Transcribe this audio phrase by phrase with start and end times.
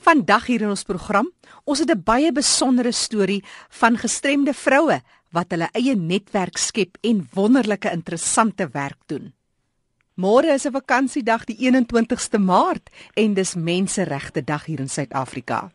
[0.00, 1.28] Vandag hier in ons program,
[1.68, 7.28] ons het 'n baie besondere storie van gestremde vroue wat hulle eie netwerk skep en
[7.34, 9.32] wonderlike interessante werk doen.
[10.16, 15.70] Môre is 'n vakansiedag die 21ste Maart en dis Menseregte Dag hier in Suid-Afrika.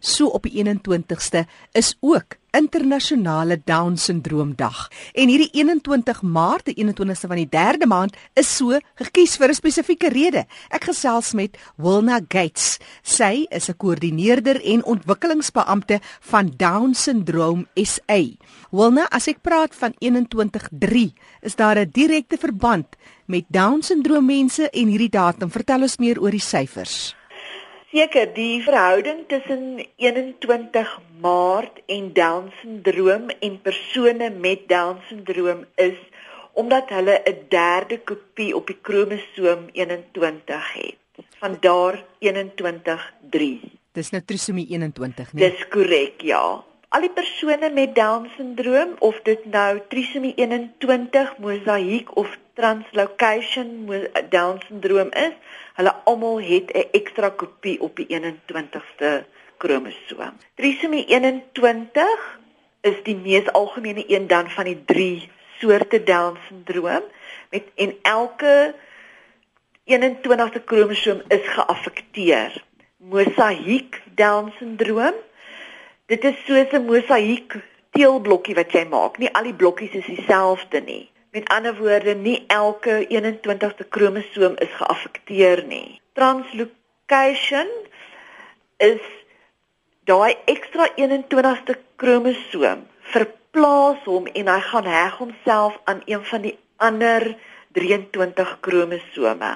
[0.00, 4.88] So op die 21ste is ook internasionale down syndroom dag.
[5.12, 9.54] En hierdie 21 Maart, die 21ste van die 3de maand, is so gekies vir 'n
[9.54, 10.46] spesifieke rede.
[10.70, 12.78] Ek gesels met Wilna Gates.
[13.02, 18.20] Sy is 'n koördineerder en ontwikkelingsbeampte van Down Syndrome SA.
[18.70, 22.86] Wilna, as ek praat van 21/3, is daar 'n direkte verband
[23.26, 25.50] met Down syndroom mense en hierdie datum.
[25.50, 27.17] Vertel ons meer oor die syfers.
[27.88, 30.90] Seker, die verhouding tussen 21
[31.24, 35.96] Maart en Down syndroom en persone met Down syndroom is
[36.52, 40.96] omdat hulle 'n derde kopie op die kromosoom 21 het.
[41.40, 43.60] Vandaar 21-3.
[43.92, 45.50] Dis nou trisomie 21, nee.
[45.50, 46.64] Dis korrek, ja.
[46.88, 53.88] Al die persone met Down syndroom of dit nou trisomie 21, mosaïek of translocation
[54.28, 55.32] Down syndroom is,
[55.78, 59.24] hulle almal het 'n ekstra kopie op die 21ste
[59.56, 60.34] kromosoom.
[60.54, 62.38] Trisomie 21
[62.80, 67.02] is die mees algemene een dan van die 3 soorte Down syndroom
[67.50, 68.74] met en elke
[69.84, 72.64] 21ste kromosoom is geaffekteer.
[72.96, 75.14] Mosaïek Down syndroom.
[76.06, 77.56] Dit is soos 'n mosaïek
[77.90, 79.18] teelblokkie wat jy maak.
[79.18, 81.10] Nie al die blokkies is dieselfde nie.
[81.30, 86.00] Met ander woorde, nie elke 21ste kromosoom is geaffekteer nie.
[86.12, 87.68] Translocation
[88.76, 89.04] is
[90.08, 96.56] daai ekstra 21ste kromosoom verplaas hom en hy gaan heg homself aan een van die
[96.76, 97.36] ander
[97.76, 99.52] 23 kromosome.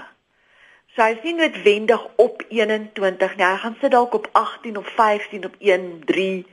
[0.92, 5.48] So hy sien noodwendig op 21 nie, hy gaan sit dalk op 18 of 15
[5.48, 6.46] op 1 3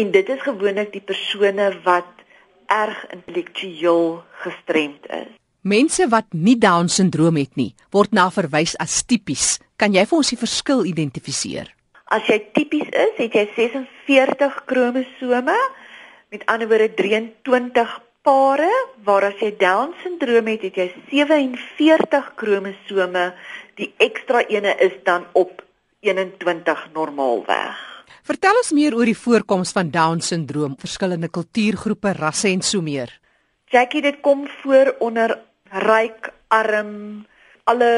[0.00, 2.15] en dit is gewoonlik die persone wat
[2.66, 5.32] erg intellektueel gestremd is.
[5.66, 9.56] Mense wat nie down syndroom het nie, word na verwys as tipies.
[9.76, 11.72] Kan jy vir ons die verskil identifiseer?
[12.14, 15.56] As jy tipies is, het jy 46 kromosome,
[16.30, 17.96] met ander woorde 23
[18.26, 18.70] pare,
[19.06, 23.26] waar as jy down syndroom het, het jy 47 kromosome.
[23.78, 25.64] Die ekstra ene is dan op
[26.06, 27.95] 21 normaalweg.
[28.26, 33.12] Vertel ons meer oor die voorkoms van Down syndroom, verskillende kultuurgroepe, rasse en so meer.
[33.70, 35.36] Jackie, dit kom voor onder
[35.86, 37.22] ryk, arm,
[37.70, 37.92] alle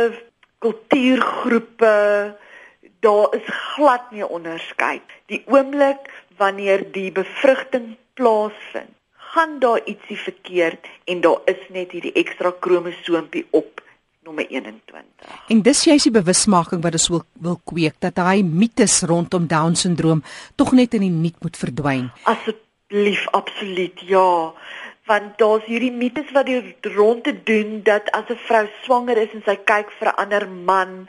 [0.61, 1.94] kultuurgroepe.
[3.00, 5.17] Daar is glad nie onderskeid.
[5.33, 8.93] Die oomblik wanneer die bevrugting plaasvind,
[9.33, 13.81] gaan daar ietsie verkeerd en daar is net hierdie ekstra kromosoompie op
[14.28, 15.05] nommer 21.
[15.49, 19.77] En dis juist die bewusmaking wat ons wil, wil kweek dat daai mites rondom down
[19.78, 20.22] syndroom
[20.61, 22.11] tog net in die niet moet verdwyn.
[22.28, 24.53] Asseblief, absoluut, ja.
[25.09, 26.61] Want daar's hierdie mites wat die
[26.97, 31.09] rondte doen dat as 'n vrou swanger is en sy kyk vir 'n ander man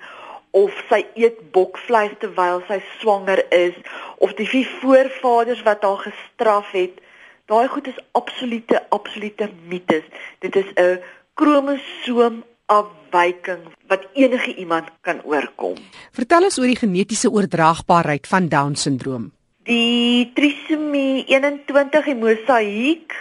[0.52, 3.76] of sy eet bokvleis terwyl sy swanger is
[4.18, 6.96] of die vier voorvaders wat haar gestraf het,
[7.46, 10.06] daai goed is absolute absolute mites.
[10.40, 11.00] Dit is 'n
[11.34, 15.78] kromosoom afwyking wat enige iemand kan oorkom.
[16.14, 19.32] Vertel ons oor die genetiese oordraagbaarheid van Down syndroom.
[19.70, 23.16] Die trisomie 21 en mosaïek,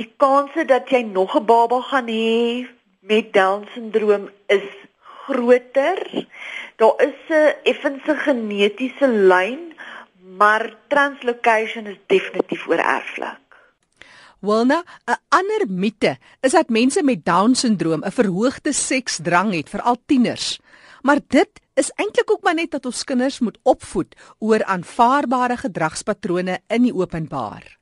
[0.00, 2.66] die kanse dat jy nog 'n baba gaan hê
[3.00, 4.68] met Down syndroom is
[5.26, 6.26] groter.
[6.76, 9.74] Daar is 'n effense genetiese lyn,
[10.38, 13.39] maar translocation is definitief oorerflik.
[14.40, 19.96] Wilna, 'n ander mite is dat mense met Down syndroom 'n verhoogde seksdrang het, veral
[20.06, 20.58] tieners.
[21.02, 26.58] Maar dit is eintlik ook maar net dat ons kinders moet opvoed oor aanvaarbare gedragspatrone
[26.66, 27.78] in die openbaar.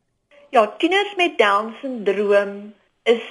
[0.50, 3.22] Ja, tieners met Down syndroom is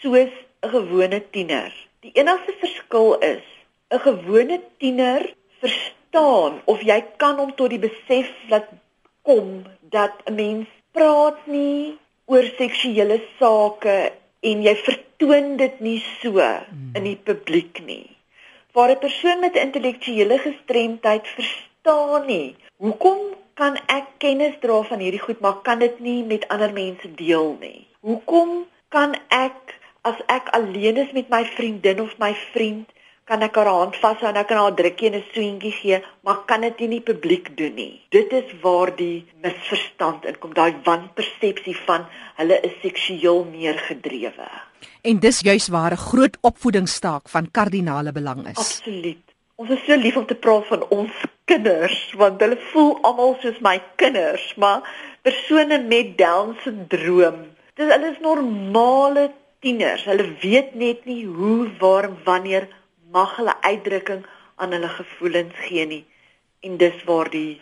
[0.00, 0.32] soos
[0.62, 1.72] 'n gewone tiener.
[2.00, 3.44] Die enigste verskil is
[3.90, 8.68] 'n gewone tiener verstaan of jy kan hom tot die besef laat
[9.22, 11.98] kom dat 'n mens praat nie
[12.30, 13.96] oor seksuele sake
[14.50, 16.92] en jy vertoon dit nie so hmm.
[16.98, 18.06] in die publiek nie.
[18.72, 23.20] Waar 'n persoon met intellektuele gestremdheid verstaan nie, hoekom
[23.54, 27.56] kan ek kennis dra van hierdie goed maar kan dit nie met ander mense deel
[27.60, 27.86] nie?
[28.00, 32.91] Hoekom kan ek as ek alleen is met my vriendin of my vriend
[33.24, 36.44] kan ek haar hand vashou en ek kan haar drukkie en 'n swingie gee, maar
[36.46, 38.02] kan dit nie in die publiek doen nie.
[38.10, 44.48] Dit is waar die misverstand inkom, daai wanpersepsie van hulle is seksueel meer gedrewe.
[45.02, 48.58] En dis juis waar 'n groot opvoedingsstaak van kardinale belang is.
[48.58, 49.24] Absoluut.
[49.56, 51.12] Ons is so lief om te praat van ons
[51.44, 54.82] kinders want hulle voel almal soos my kinders, maar
[55.22, 57.38] persone met down syndroom.
[57.74, 59.30] Dis hulle is normale
[59.60, 60.04] tieners.
[60.04, 62.68] Hulle weet net nie hoe, waar, wanneer
[63.12, 64.24] mag hulle uitdrukking
[64.56, 66.04] aan hulle gevoelens gee nie.
[66.60, 67.60] En dis waar die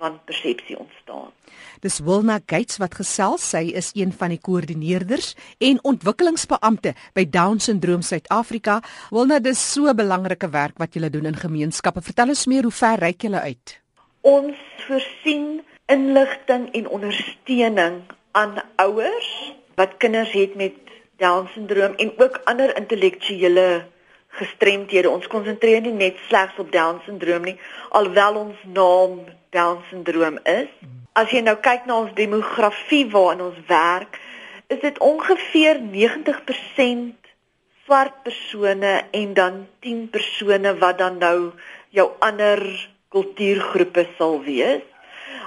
[0.00, 1.32] wanpersepsie ontstaan.
[1.80, 3.44] Dis Wilna Gates wat gesels.
[3.50, 8.80] Sy is een van die koördineerders en ontwikkelingsbeampte by Down Syndroom Suid-Afrika.
[9.10, 12.02] Wilna, dis so 'n belangrike werk wat julle doen in gemeenskappe.
[12.02, 13.80] Vertel ons meer, hoe ver reik julle uit?
[14.20, 14.56] Ons
[14.86, 18.02] voorsien inligting en ondersteuning
[18.32, 20.74] aan ouers wat kinders het met
[21.16, 23.86] Down Syndroom en ook ander intellektuele
[24.28, 25.10] gestremthede.
[25.10, 27.56] Ons konsentreer nie net slegs op Down Syndroom nie,
[27.90, 29.20] alhoewel ons naam
[29.54, 30.70] Down Syndroom is.
[31.16, 34.18] As jy nou kyk na ons demografie waarin ons werk,
[34.68, 37.32] is dit ongeveer 90%
[37.86, 41.52] swart persone en dan 10 persone wat dan nou
[41.94, 42.60] jou ander
[43.14, 44.82] kultuurgroepe sal wees.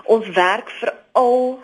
[0.09, 1.59] Ons werk veral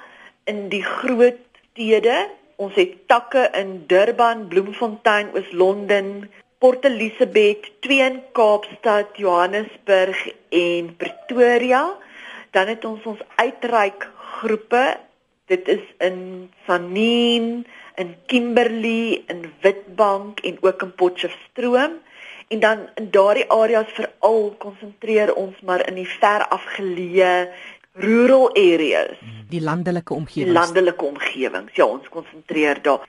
[0.52, 1.40] in die groot
[1.72, 2.18] stede.
[2.62, 6.30] Ons het takke in Durban, Bloemfontein, Oos-London,
[6.66, 10.18] Port Elizabeth, twee in Kaapstad, Johannesburg
[10.50, 11.94] en Pretoria.
[12.52, 14.08] Dan het ons ons uitreik
[14.40, 14.98] groepe.
[15.46, 17.68] Dit is in Sanien
[18.02, 22.02] in Kimberley in Witbank en ook in Potchefstroom.
[22.48, 27.34] En dan in daardie areas veral konsentreer ons maar in die ver afgeleë
[27.94, 29.22] rural areas.
[29.54, 30.58] Die landelike omgewings.
[30.58, 31.78] Landelike omgewings.
[31.78, 33.06] Ja ons konsentreer daar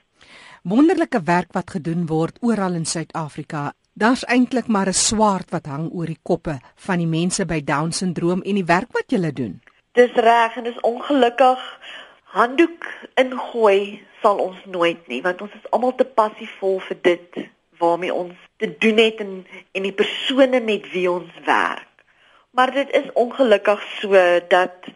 [0.66, 5.88] wonderlike werk wat gedoen word oral in Suid-Afrika Daar's eintlik maar 'n swaard wat hang
[5.92, 9.62] oor die koppe van die mense by Down syndroom en die werk wat julle doen.
[9.92, 11.78] Dis reg en dis ongelukkig
[12.22, 12.84] handdoek
[13.14, 17.48] ingooi sal ons nooit nie want ons is almal te passievol vir dit
[17.78, 22.04] waarmee ons te doen het en en die persone met wie ons werk.
[22.50, 24.12] Maar dit is ongelukkig so
[24.48, 24.92] dat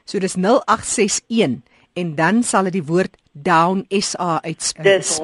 [0.03, 1.61] So dis 0861
[1.93, 4.83] en dan sal dit die woord down SA uitspel.
[4.83, 5.23] Dis 100%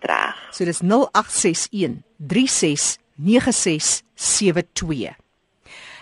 [0.00, 0.48] reg.
[0.50, 5.16] So dis 0861 36 9672.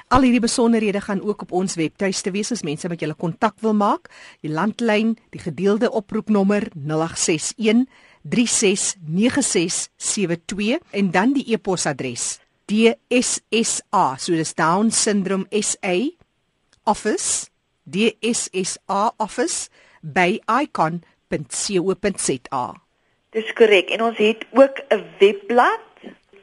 [0.08, 3.74] Al hierdie besonderhede gaan ook op ons webtuiste wees as mense met julle kontak wil
[3.74, 4.10] maak.
[4.44, 7.86] Die landlyn, die gedeelde oproepnommer 0861
[8.22, 16.08] 369672 en dan die e-posadres DSSA, so dis Down Syndrome SA
[16.84, 17.52] office
[17.84, 19.68] DSSA office
[20.00, 21.04] by icon.co.za.
[23.34, 25.93] Dis korrek en ons het ook 'n webblad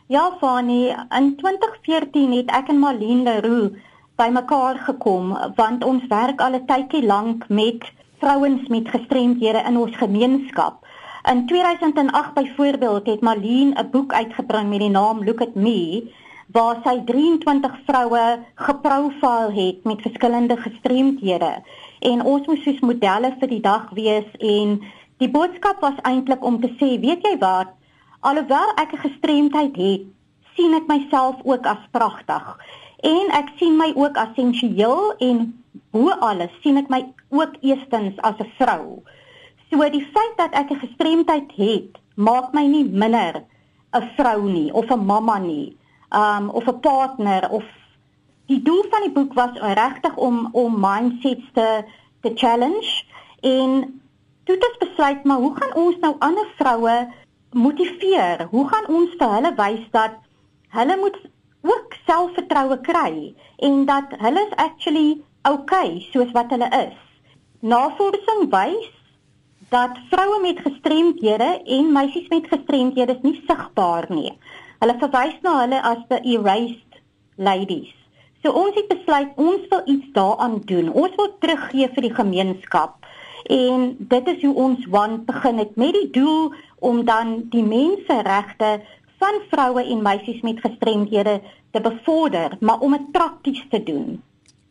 [0.09, 3.77] Ja, Fani, in 2014 het ek en Malien Leroux
[4.17, 7.85] bymekaar gekom want ons werk al 'n tydjie lank met
[8.21, 10.87] vrouens met gestremdhede in ons gemeenskap.
[11.33, 16.13] In 2008 byvoorbeeld het Marlene 'n boek uitgebring met die naam Look at Me
[16.47, 21.63] waar sy 23 vroue geprofiel het met verskillende gestremdhede.
[21.99, 24.81] En ons moes soos modelle vir die dag wees en
[25.17, 27.69] die boodskap was eintlik om te sê weet jy wat?
[28.21, 30.03] Alhoewel ek 'n gestremdheid het
[30.55, 32.59] sien ek myself ook as pragtig
[33.07, 35.47] en ek sien my ook as essensieel en
[35.95, 39.03] bo alles sien ek my ook eerstens as 'n vrou.
[39.71, 43.45] So die feit dat ek 'n gestremdheid het, maak my nie minder
[43.95, 45.77] 'n vrou nie of 'n mamma nie,
[46.11, 47.65] um of 'n partner of
[48.47, 51.85] die doel van die boek was regtig om om mindsets te
[52.23, 53.05] te challenge
[53.41, 54.01] en
[54.45, 57.09] toe ons besluit maar hoe gaan ons nou ander vroue
[57.53, 58.47] motiveer?
[58.51, 60.13] Hoe gaan ons vir hulle wys dat
[60.69, 61.19] hulle moet
[61.67, 63.35] ook selfvertroue kry
[63.69, 66.97] en dat hulle is actually okay soos wat hulle is.
[67.61, 68.91] Navorsing wys
[69.69, 74.33] dat vroue met gestremdhede en meisies met gestremdhede nie sigbaar nie.
[74.79, 77.01] Hulle verwys na hulle as the erased
[77.37, 77.93] ladies.
[78.43, 80.93] So ons het besluit ons wil iets daaraan doen.
[80.93, 83.03] Ons wil teruggee vir die gemeenskap.
[83.51, 88.81] En dit is hoe ons want begin het met die doel om dan die menseregte
[89.19, 94.23] van vroue en meisies met gestremdhede te bevorder, maar om dit prakties te doen.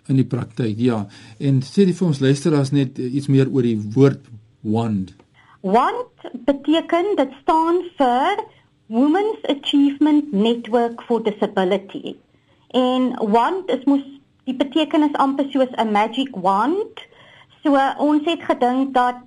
[0.08, 1.08] In die praktyk, ja.
[1.40, 4.28] En sê dit vir ons luisteraars net iets meer oor die woord
[4.62, 5.16] WAND.
[5.66, 8.44] WAND beteken dit staan vir
[8.88, 12.16] Women's Achievement Network for Disability.
[12.70, 14.04] En WAND is mos
[14.46, 17.02] die betekenis amper soos 'n magic wand.
[17.64, 19.18] So ons het gedink dat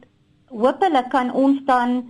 [0.46, 2.04] hopelik kan ons dan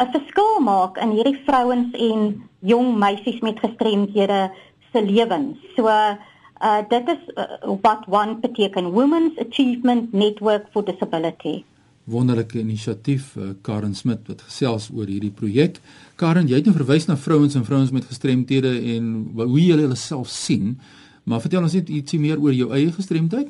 [0.00, 2.20] 'n verskil maak in hierdie vrouens en
[2.64, 4.50] jong meisies met gestremdhede
[4.92, 5.58] se lewens.
[5.76, 7.44] So uh dit is uh,
[7.82, 11.64] wat one beteken Women's Achievement Network for Disability.
[12.04, 15.80] Wonderlike inisiatief uh, Karen Smit wat gesels oor hierdie projek.
[16.16, 19.96] Karen, jy het nou verwys na vrouens en vrouens met gestremthede en hoe jy hulle
[19.96, 20.78] self sien.
[21.24, 23.48] Maar vertel ons net ietsie meer oor jou eie gestremdheid.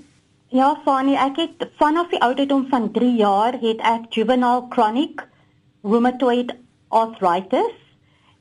[0.51, 5.23] Ja, Fanny, ek het vanaf die ouderdom van 3 jaar het ek juvenile chronic
[5.83, 6.55] rheumatoid
[6.89, 7.77] arthritis.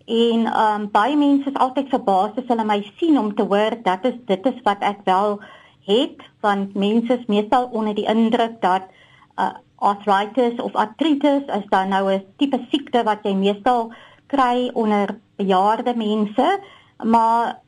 [0.06, 4.06] En um baie mense is altyd verbaas as hulle my sien om te hoor dat
[4.10, 5.40] is dit is wat ek wel
[5.86, 8.90] het want mense is meestal onder die indruk dat
[9.38, 13.94] uh, arthritis of artritis is dan nou 'n tipe siekte wat jy meestal
[14.28, 16.60] kry onder bejaarde mense.
[17.04, 17.60] Maar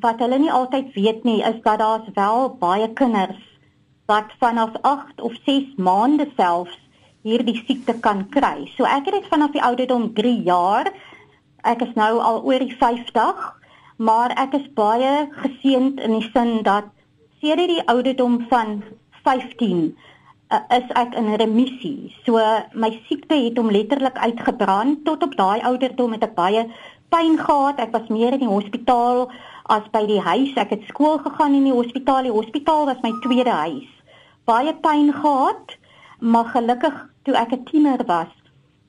[0.00, 3.40] wat hulle nie altyd weet nie is dat daar's wel baie kinders
[4.06, 6.81] wat vanaf 8 of 6 maande selfs
[7.22, 8.66] hierdie siekte kan kry.
[8.76, 10.90] So ek het dit vanaf die ouderdom 3 jaar.
[11.62, 13.42] Ek is nou al oor die 50,
[14.02, 16.90] maar ek is baie geseënd in die sin dat
[17.42, 18.82] sedert die ouderdom van
[19.22, 19.94] 15
[20.52, 22.12] uh, is ek in remissie.
[22.26, 22.42] So
[22.74, 26.66] my siekte het hom letterlik uitgebrand tot op daai ouderdom het ek baie
[27.14, 27.80] pyn gehad.
[27.82, 29.28] Ek was meer in die hospitaal
[29.72, 30.54] as by die huis.
[30.58, 32.26] Ek het skool gegaan in die hospitaal.
[32.26, 33.88] Die hospitaal was my tweede huis.
[34.48, 35.76] Baie pyn gehad,
[36.22, 36.94] maar gelukkig
[37.26, 38.32] toe ek 'n tiener was,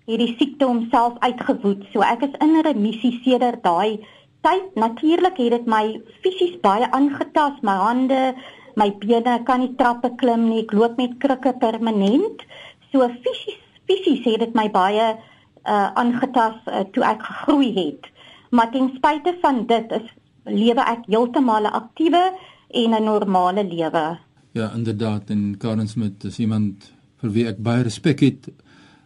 [0.05, 1.83] het die siekte homself uitgewoed.
[1.91, 4.05] So ek is in remissie sedert daai
[4.41, 4.75] tyd.
[4.75, 8.35] Natuurlik het dit my fisies baie aangetast, my hande,
[8.75, 10.63] my bene kan nie trappe klim nie.
[10.63, 12.45] Ek loop met krikke permanent.
[12.91, 15.17] So fisies fisies het dit my baie
[15.65, 18.11] uh aangetast uh, toe ek gegroei het.
[18.51, 20.07] Maar ten spyte van dit is
[20.45, 22.23] lewe ek heeltemal 'n aktiewe
[22.69, 24.19] en 'n normale lewe.
[24.51, 28.51] Ja, inderdaad en Karen Smit is iemand vir wie ek baie respek het,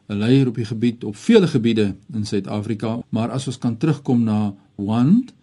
[0.09, 4.23] 'n leier op die gebied op vele gebiede in Suid-Afrika, maar as ons kan terugkom
[4.23, 5.33] na Wand,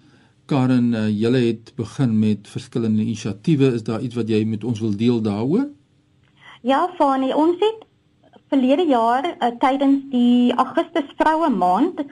[0.47, 4.81] Karen, uh, julle het begin met verskillende inisiatiewe, is daar iets wat jy met ons
[4.81, 5.69] wil deel daaroor?
[6.61, 7.87] Ja, Fani, ons het
[8.49, 12.04] verlede jaar uh, tydens die Augustus Vroue Maand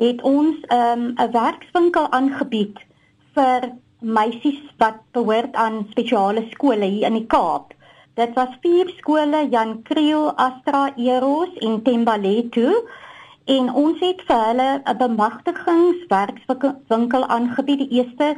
[0.00, 2.78] het ons ehm, 'n um, werkswinkel aangebied
[3.34, 7.74] vir meisies wat behoort aan spesiale skole hier in die Kaap.
[8.18, 12.66] Dit was vier skole, Jan Kriel, Astra Eros en Tembaletu
[13.46, 18.28] en ons het vir hulle 'n bemagtigingswerkswinkel aangebied die eerste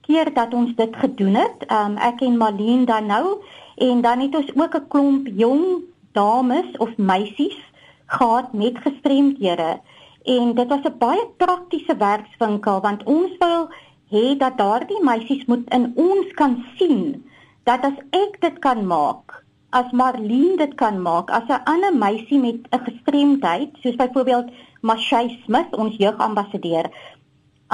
[0.00, 1.72] keer dat ons dit gedoen het.
[1.72, 3.42] Um, ek en Malien dan nou.
[3.76, 5.82] En dan het ons ook 'n klomp jong
[6.12, 7.58] dames of meisies
[8.06, 9.80] gehad met gestremdhede.
[10.24, 13.68] En dit was 'n baie praktiese werkswinkel want ons wil
[14.10, 17.27] hê dat daardie meisies moet in ons kan sien
[17.68, 19.36] dat as ek dit kan maak
[19.78, 25.26] as Marlene dit kan maak as 'n ander meisie met 'n gestremdheid soos byvoorbeeld Mashay
[25.44, 26.90] Smith ons jeugambassadeur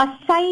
[0.04, 0.44] as sy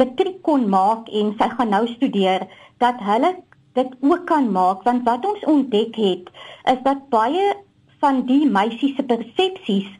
[0.00, 2.48] matriek kon maak en sy gaan nou studeer
[2.84, 3.32] dat hulle
[3.74, 6.24] dit ook kan maak want wat ons ontdek het
[6.72, 7.46] is dat baie
[8.02, 9.90] van die meisies se persepsies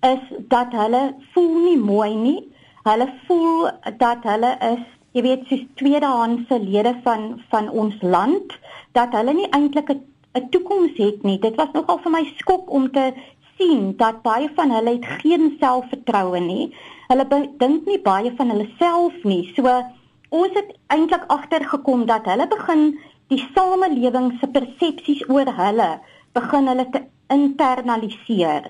[0.00, 2.38] is dat hulle voel nie mooi nie.
[2.86, 4.84] Hulle voel dat hulle is,
[5.16, 8.54] jy weet, soos tweedehandse lede van van ons land,
[8.98, 11.38] dat hulle nie eintlik 'n toekoms het nie.
[11.38, 13.12] Dit was nogal vir my skok om te
[13.56, 16.74] sien dat baie van hulle het geen selfvertroue nie.
[17.08, 17.26] Hulle
[17.58, 19.52] dink nie baie van hulle self nie.
[19.56, 19.82] So
[20.28, 22.98] ons het eintlik agtergekom dat hulle begin
[23.28, 25.88] die samelewing se persepsies oor hulle
[26.32, 28.68] begin hulle te internaliseer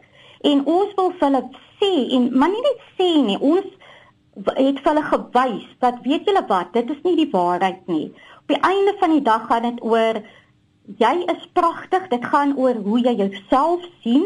[0.50, 1.42] en ons wil vir hulle
[1.80, 3.66] sê en maar nie net sê nie ons
[4.45, 8.12] het hulle gewys dat weet julle wat dit is nie die waarheid nie.
[8.42, 10.23] Op die einde van die dag gaan dit oor
[10.97, 14.25] jy is pragtig dit gaan oor hoe jy jouself sien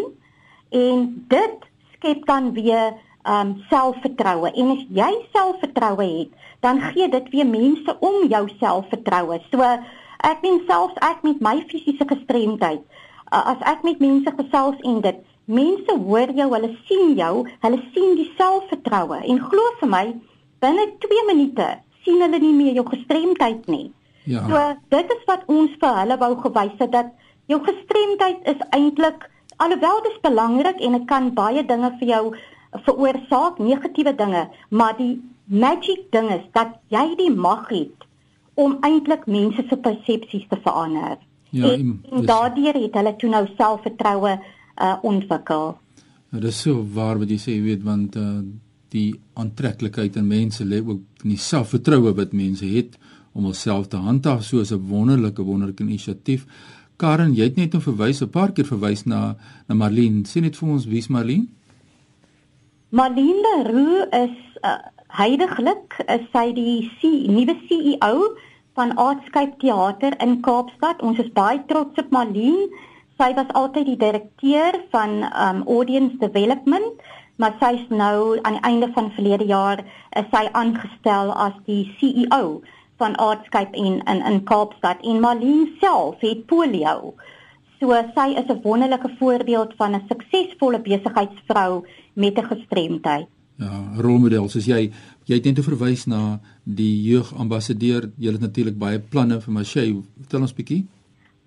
[0.70, 1.64] en dit
[1.96, 2.94] skep dan weer
[3.28, 6.30] um selfvertroue en as jy selfvertroue het
[6.62, 9.66] dan gee dit weer mense om jou selfvertroue so
[10.30, 12.82] ek meen selfs ek met my fisiese gestremdheid
[13.32, 15.22] as ek met mense gesels en dit
[15.52, 17.32] Mense hoor jou, hulle sien jou,
[17.64, 20.04] hulle sien die selfvertroue en glo vir my,
[20.64, 21.66] binne 2 minute
[22.04, 23.90] sien hulle nie meer jou gestremdheid nie.
[24.30, 24.44] Ja.
[24.46, 24.62] So
[24.94, 27.12] dit is wat ons vir hulle wou gewys het dat
[27.50, 29.28] jou gestremdheid is eintlik
[29.62, 32.22] alhoewel dit belangrik en dit kan baie dinge vir jou
[32.86, 38.08] veroorsaak, negatiewe dinge, maar die magic ding is dat jy die mag het
[38.54, 41.18] om eintlik mense se persepsies te verander.
[41.52, 44.38] Ja, en, en daardeur het hulle toe nou selfvertroue
[44.80, 45.78] uh, ontwikkel.
[46.30, 48.40] Nou, dit is so waar wat jy sê, jy weet, want uh,
[48.92, 52.98] die aantreklikheid in mense lê ook in die selfvertroue wat mense het
[53.32, 56.46] om hulself te handhaaf soos 'n wonderlike wonderlike inisiatief.
[56.96, 59.36] Karen, jy het net nou verwys 'n paar keer verwys na
[59.68, 60.24] na Marlene.
[60.24, 61.46] Sê net vir ons wie's Marlene?
[62.90, 68.36] Marlene Roo is uh, heidaglik is sy die C, nuwe CEO
[68.74, 71.02] van Artscape Theater in Kaapstad.
[71.02, 72.68] Ons is baie trots op Marlene
[73.18, 77.02] sy was altyd die direkteur van um audience development,
[77.36, 79.82] maar sy is nou aan die einde van verlede jaar
[80.18, 82.62] is sy aangestel as die CEO
[83.02, 87.14] van Artscape in in in Kaapstad en Marlene self het polio.
[87.80, 93.26] So sy is 'n wonderlike voorbeeld van 'n suksesvolle besigheidsvrou met 'n gestremdheid.
[93.56, 94.90] Ja, rolmodel soos jy
[95.24, 98.10] jy het net te verwys na die jeugambassadeur.
[98.18, 99.94] Jy het natuurlik baie planne vir Marshey.
[100.20, 100.86] Vertel ons bietjie.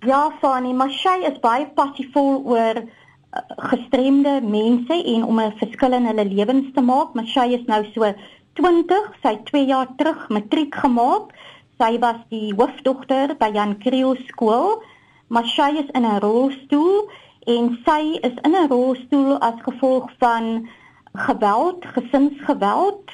[0.06, 3.40] Ja, Fani, Mashay is baie passievol oor uh,
[3.72, 7.16] gestremde mense en om 'n verskil in hulle lewens te maak.
[7.18, 8.12] Mashay is nou so
[8.60, 11.34] 20, sy het 2 jaar terug matriek gemaak.
[11.82, 14.84] Sy was die hoofdogter by Jan Kriel skool.
[15.28, 17.10] Mashay is in 'n rolstoel
[17.56, 20.70] en sy is in 'n rolstoel as gevolg van
[21.14, 23.10] geweld, gesinsgeweld.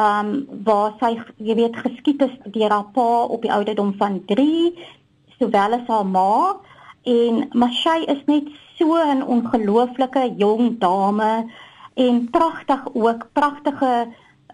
[0.00, 4.22] Ehm um, waar sy jy weet geskiet is deur haar pa op die ouderdom van
[4.24, 4.72] 3
[5.42, 6.54] sowel as haar ma
[7.12, 11.50] en Mashay is net so 'n ongelooflike jong dame
[11.94, 14.06] en pragtig ook pragtige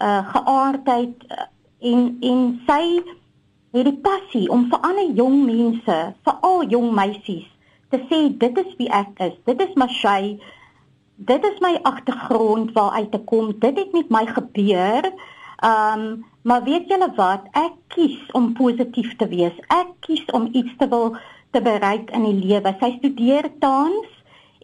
[0.03, 1.45] uh, geaardheid uh,
[1.91, 3.03] en en sy
[3.77, 7.49] het die passie om vir ander jong mense, veral jong meisies
[7.93, 9.37] te sê dit is wie ek is.
[9.49, 10.37] Dit is Mashay.
[11.17, 13.53] Dit is my agtergrond waar uit te kom.
[13.59, 15.13] Dit het met my gebeur.
[15.59, 17.45] Ehm um, Maar weet julle wat?
[17.53, 19.57] Ek kies om positief te wees.
[19.75, 21.11] Ek kies om iets te wil
[21.53, 22.73] te bereik in die lewe.
[22.81, 24.15] Sy studeer tans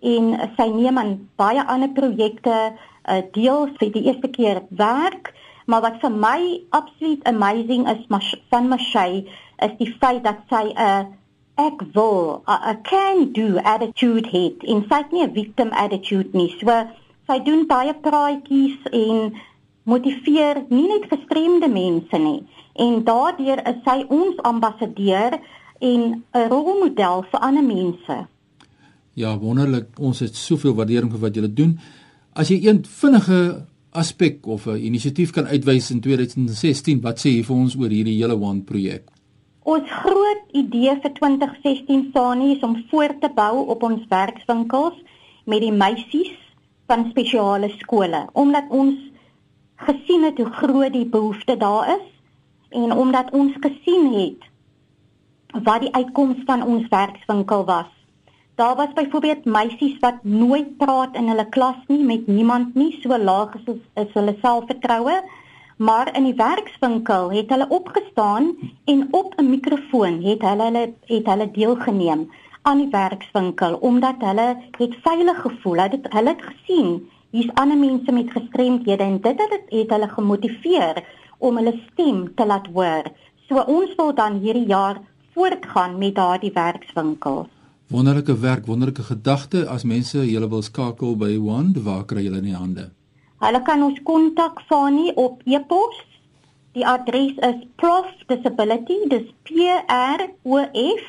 [0.01, 5.35] en sy neem aan baie ander projekte uh, deel vir die eerste keer werk.
[5.69, 6.41] Maar wat vir my
[6.79, 8.09] absoluut amazing is
[8.53, 9.27] van Mashay
[9.69, 11.05] is die feit dat sy 'n uh,
[11.69, 14.65] ek wil 'n can do attitude het.
[14.65, 16.49] En sy het nie 'n victim attitude nie.
[16.61, 16.85] So
[17.29, 19.37] sy doen baie praatjies en
[19.85, 22.41] motiveer nie net gestremde mense nie
[22.85, 25.39] en daardeur is sy ons ambassadeur
[25.81, 26.01] en
[26.35, 28.27] 'n rolmodel vir ander mense.
[29.15, 29.87] Ja, wonderlik.
[29.99, 31.79] Ons het soveel waardering vir wat julle doen.
[32.35, 37.43] As jy een vinnige aspek of 'n inisiatief kan uitwys in 2016, wat sê jy
[37.45, 39.09] vir ons oor hierdie hele One projek?
[39.63, 44.95] Ons groot idee vir 2016 Sani is om voort te bou op ons werkswinkels
[45.47, 46.37] met die meisies
[46.87, 48.95] van spesiale skole, omdat ons
[49.77, 52.07] gesien het hoe groot die behoefte daar is
[52.69, 54.51] en omdat ons gesien het
[55.63, 57.91] wat die uitkoms van ons werkswinkel was.
[58.55, 63.19] Daar was byvoorbeeld meisies wat nooit praat in hulle klas nie met niemand nie, so
[63.19, 65.23] laag is, is hulle selfvertroue,
[65.77, 71.27] maar in die werkswinkel het hulle opgestaan en op 'n mikrofoon het hulle hulle het
[71.27, 72.31] hulle deelgeneem
[72.63, 75.79] aan die werkswinkel omdat hulle het veilig gevoel.
[75.79, 81.01] Hulle het hulle gesien hier's ander mense met gestremdhede en dit het, het hulle gemotiveer
[81.39, 83.11] om hulle stem te laat hoor.
[83.49, 85.01] So ons wil dan hierdie jaar
[85.35, 87.51] voortgaan met daardie werkswinkels.
[87.91, 92.49] Wonderlike werk, wonderlike gedagte as mense julle wil skakel by Wand, waar kry julle in
[92.53, 92.89] die hande?
[93.43, 95.99] Hulle kan ons kontak Fani op e-pos.
[96.75, 101.05] Die adres is profdisability, dis P R O F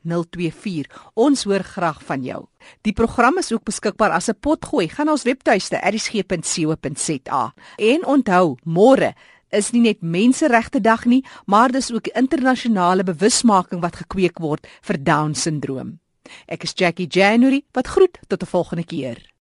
[1.14, 2.47] Ons hoor graag van jou.
[2.83, 4.88] Die program is ook beskikbaar as 'n potgooi.
[4.88, 7.55] Gaan ons webtuiste erisg.co.za.
[7.77, 9.14] En onthou, môre
[9.51, 14.99] is nie net menseregte dag nie, maar dis ook internasionale bewusmaking wat gekweek word vir
[15.03, 16.01] down syndroom.
[16.47, 19.34] Ek is Jackie January wat groet tot 'n volgende keer.